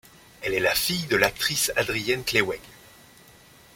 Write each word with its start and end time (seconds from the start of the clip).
Elle 0.41 0.55
est 0.55 0.59
la 0.59 0.73
fille 0.73 1.05
de 1.05 1.15
l'actrice 1.15 1.71
Adriënne 1.75 2.23
Kleiweg. 2.23 2.59